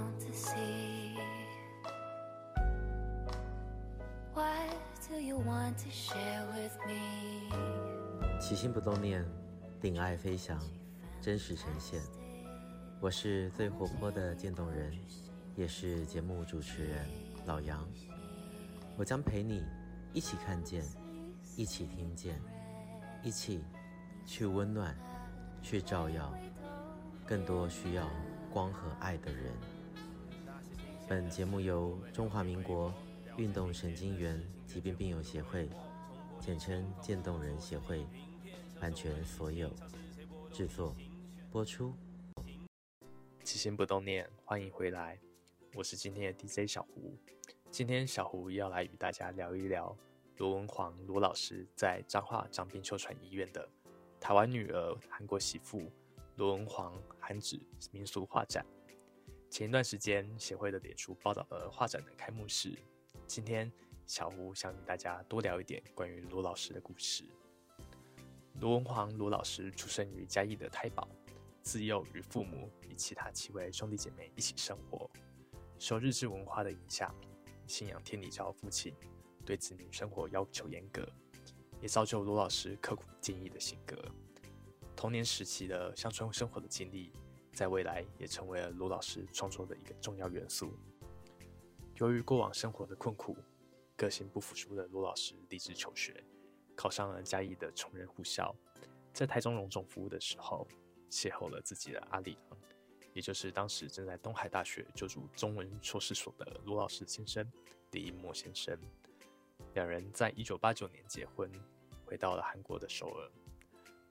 [0.00, 1.18] want to see?
[4.34, 4.48] What
[5.08, 7.50] do you want to share with me?
[8.40, 9.24] 起心不动念，
[9.80, 10.58] 顶爱飞翔，
[11.20, 12.00] 真实呈现。
[13.00, 14.92] 我是最活泼的渐冻人，
[15.56, 17.06] 也是节目主持人
[17.44, 17.86] 老杨。
[18.96, 19.62] 我将陪你
[20.12, 20.82] 一起看见，
[21.56, 22.40] 一起听见，
[23.22, 23.62] 一起
[24.26, 24.96] 去温暖，
[25.62, 26.32] 去照耀
[27.26, 28.08] 更多需要
[28.50, 29.52] 光和爱的人。
[31.10, 32.94] 本节目由中华民国
[33.36, 35.68] 运动神经元疾病病友协会，
[36.38, 38.06] 简称渐冻人协会，
[38.80, 39.68] 版权所有，
[40.52, 40.94] 制作
[41.50, 41.92] 播出。
[43.42, 45.18] 起心不动念，欢迎回来，
[45.74, 47.18] 我是今天的 DJ 小胡。
[47.72, 49.92] 今天小胡要来与大家聊一聊
[50.36, 53.68] 罗文煌罗老师在彰化彰滨秋传医院的
[54.20, 55.90] 台湾女儿、韩国媳妇。
[56.36, 58.64] 罗文煌韩纸民俗画展，
[59.50, 62.78] 前一段时间协会的脸书报道了画展的开幕式。
[63.26, 63.70] 今天
[64.06, 67.24] 小胡想与大家多聊一点关于罗老师的故事。
[68.60, 71.08] 罗文煌罗老师出生于嘉义的太保，
[71.62, 75.10] 自幼与父母与其他七位兄弟姐妹一起生活，
[75.80, 77.12] 受日治文化的影响，
[77.66, 78.94] 信仰天理教父亲
[79.44, 81.04] 对子女生活要求严格，
[81.80, 84.00] 也造就罗老师刻苦坚毅的性格。
[84.94, 87.12] 童年时期的乡村生活的经历，
[87.60, 90.72] 在未来也成为了罗老师创作的一个重要元素。
[91.96, 93.36] 由于过往生活的困苦，
[93.98, 96.24] 个性不服输的罗老师立志求学，
[96.74, 98.56] 考上了嘉义的崇仁护校。
[99.12, 100.66] 在台中荣总服务的时候，
[101.10, 102.58] 邂逅了自己的阿里郎，
[103.12, 107.46] 也就是当时正在东海大学就读中文硕士所的罗老师先生
[107.90, 108.74] 李一墨先生。
[109.74, 111.52] 两人在一九八九年结婚，
[112.06, 113.30] 回到了韩国的首尔。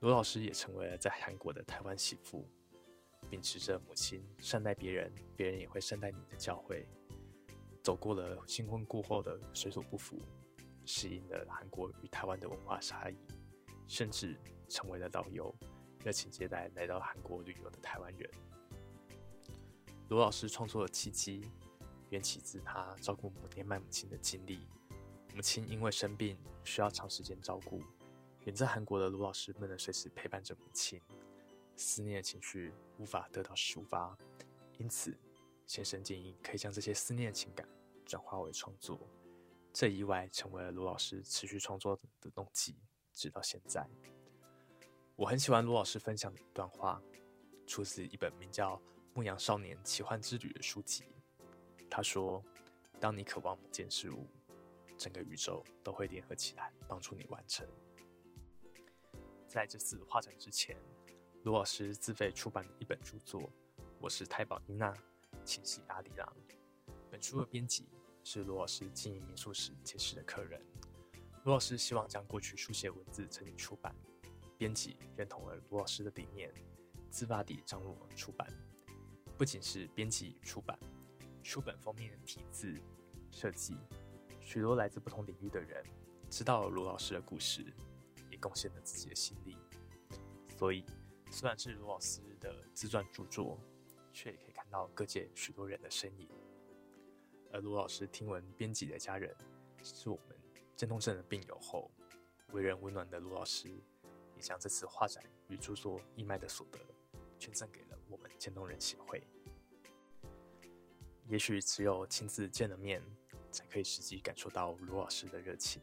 [0.02, 2.48] 罗老师也成为了在韩国的台湾媳妇，
[3.30, 6.86] 秉持着母亲善待别人，别人也会善待你的教诲，
[7.84, 10.18] 走过了新婚过后的水土不服，
[10.86, 13.16] 适应了韩国与台湾的文化差异，
[13.88, 14.36] 甚至
[14.68, 15.54] 成为了导游，
[16.04, 18.30] 热情接待来到韩国旅游的台湾人。
[20.10, 21.52] 罗老师创作的契机，
[22.10, 24.68] 缘起自他照顾母年迈母亲的经历，
[25.36, 27.84] 母亲因为生病需要长时间照顾。
[28.46, 31.00] 远在韩国的罗老师不能随时陪伴着母亲，
[31.80, 34.18] 思念的情绪无法得到抒发，
[34.78, 35.18] 因此
[35.66, 37.68] 先生建议可以将这些思念情感
[38.06, 39.00] 转化为创作。
[39.72, 42.76] 这意外成为了罗老师持续创作的动机，
[43.14, 43.88] 直到现在。
[45.16, 47.02] 我很喜欢罗老师分享的一段话，
[47.66, 48.76] 出自一本名叫
[49.14, 51.06] 《牧羊少年奇幻之旅》的书籍。
[51.90, 52.44] 他说
[53.00, 54.28] ：“当你渴望某件事物，
[54.98, 57.66] 整个宇宙都会联合起来帮助你完成。”
[59.48, 60.78] 在这次画展之前，
[61.44, 63.42] 罗老师自费出版的一本著作
[64.02, 64.94] 《我是太保英娜，
[65.46, 66.28] 请系阿里郎》。
[67.10, 67.88] 本书的编辑
[68.26, 70.62] 是罗老师经营民宿时结识的客人。
[71.46, 73.96] 罗老师希望将过去书写文字整理出版，
[74.58, 76.54] 编辑认同了罗老师的理念，
[77.10, 78.46] 自发地张罗出版。
[79.38, 80.78] 不仅是编辑与出版，
[81.42, 82.76] 书本封面的题字
[83.32, 83.78] 设计，
[84.42, 85.82] 许多来自不同领域的人
[86.30, 87.66] 知道了罗老师的故事。
[88.30, 89.58] 也贡献了自己的心力，
[90.56, 90.86] 所以
[91.32, 93.58] 虽然是卢老师的自传著作，
[94.12, 96.28] 却也可以看到各界许多人的身影。
[97.52, 99.34] 而卢老师听闻编辑的家人
[99.82, 100.38] 是我们
[100.76, 101.90] 渐冻症的病友后，
[102.52, 103.70] 为人温暖的卢老师，
[104.36, 106.80] 也将这次画展与著作义卖的所得，
[107.38, 109.24] 捐赠给了我们渐冻人协会。
[111.28, 113.02] 也许只有亲自见了面，
[113.52, 115.82] 才可以实际感受到卢老师的热情。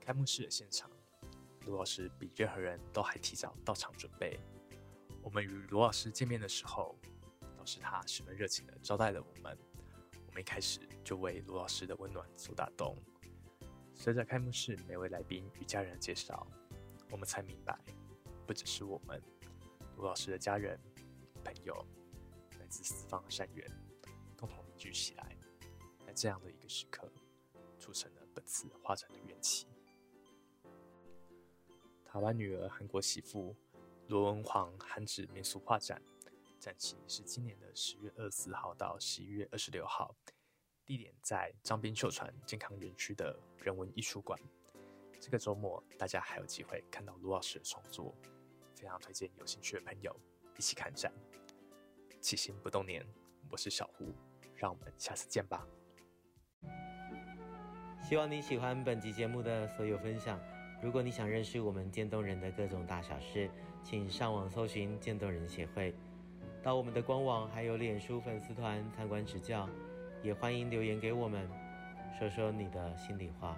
[0.00, 0.90] 开幕式的现场。
[1.64, 4.38] 罗老师比任何人都还提早到场准备。
[5.22, 6.96] 我们与罗老师见面的时候，
[7.56, 9.58] 都是他十分热情的招待了我们。
[10.26, 12.96] 我们一开始就为罗老师的温暖所打动。
[13.94, 16.46] 随着开幕式每位来宾与家人的介绍，
[17.10, 17.78] 我们才明白，
[18.46, 19.22] 不只是我们，
[19.96, 20.78] 罗老师的家人、
[21.44, 21.86] 朋友，
[22.58, 23.66] 来自四方的善缘，
[24.36, 25.36] 共同凝聚起来，
[26.04, 27.08] 在这样的一个时刻，
[27.78, 29.68] 促成了本次画展的缘起。
[32.14, 33.52] 台湾女儿、韩国媳妇
[34.06, 36.00] 罗文煌韩纸民俗画展，
[36.60, 40.14] 展期是今年的十月二十四号到十一月二十六号，
[40.86, 44.38] 地点在彰滨秀传健康园区的人文艺术馆。
[45.18, 48.14] 这个周末大家还有机会看到罗老师的创作，
[48.76, 50.14] 非常推荐有兴趣的朋友
[50.56, 51.12] 一起看展。
[52.20, 53.04] 起心不动念，
[53.50, 54.14] 我是小胡，
[54.54, 55.66] 让我们下次见吧。
[58.00, 60.53] 希望你喜欢本集节目的所有分享。
[60.82, 63.48] 如果你想认识我们渐冻人的各种大小事，
[63.82, 65.94] 请上网搜寻渐冻人协会。
[66.62, 69.68] 到我们的官网还有脸书粉丝团参观指教，
[70.22, 71.48] 也欢迎留言给我们，
[72.18, 73.56] 说说你的心里话，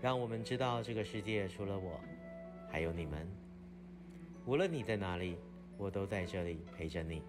[0.00, 2.00] 让我们知道这个世界除了我，
[2.68, 3.28] 还有你们。
[4.44, 5.38] 无论你在哪里，
[5.76, 7.22] 我都在这里陪着你。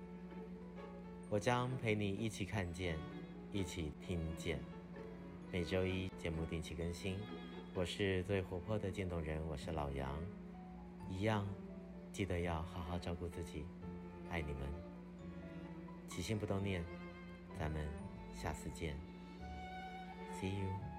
[1.30, 2.98] 我将陪你一起看见，
[3.52, 4.60] 一起听见。
[5.52, 7.18] 每周一节目定期更新。
[7.76, 10.08] 我是最活泼的渐冻人，我是老杨。
[11.10, 11.44] 一样，
[12.12, 13.66] 记得要好好照顾自己。
[14.30, 14.62] 爱你们，
[16.08, 16.86] 起心不动念，
[17.58, 17.84] 咱们
[18.32, 18.96] 下次见
[20.40, 20.93] ，See you。